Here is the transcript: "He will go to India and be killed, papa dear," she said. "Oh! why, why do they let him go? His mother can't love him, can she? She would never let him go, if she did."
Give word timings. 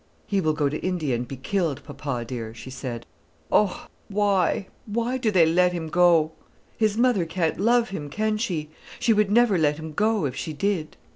"He 0.25 0.41
will 0.41 0.53
go 0.53 0.67
to 0.67 0.79
India 0.81 1.13
and 1.15 1.27
be 1.27 1.35
killed, 1.37 1.83
papa 1.83 2.25
dear," 2.25 2.55
she 2.55 2.71
said. 2.71 3.05
"Oh! 3.51 3.85
why, 4.07 4.65
why 4.87 5.19
do 5.19 5.29
they 5.29 5.45
let 5.45 5.73
him 5.73 5.89
go? 5.89 6.31
His 6.75 6.97
mother 6.97 7.23
can't 7.23 7.59
love 7.59 7.89
him, 7.89 8.09
can 8.09 8.39
she? 8.39 8.71
She 8.99 9.13
would 9.13 9.29
never 9.29 9.59
let 9.59 9.77
him 9.77 9.93
go, 9.93 10.25
if 10.25 10.35
she 10.35 10.53
did." 10.53 10.97